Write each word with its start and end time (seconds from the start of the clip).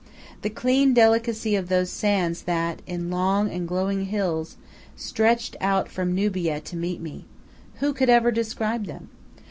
The 0.41 0.49
clean 0.49 0.95
delicacy 0.95 1.55
of 1.55 1.69
those 1.69 1.91
sands 1.91 2.41
that, 2.49 2.81
in 2.87 3.11
long 3.11 3.51
and 3.51 3.67
glowing 3.67 4.05
hills, 4.05 4.57
stretched 4.95 5.55
out 5.61 5.89
from 5.89 6.15
Nubia 6.15 6.59
to 6.59 6.75
meet 6.75 6.99
me, 6.99 7.25
who 7.81 7.93
could 7.93 8.09
ever 8.09 8.31
describe 8.31 8.87
them? 8.87 9.09